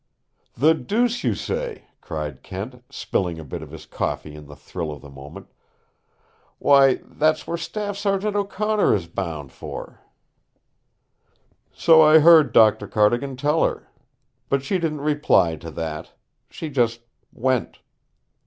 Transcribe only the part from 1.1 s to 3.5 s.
you say!" cried Kent, spilling a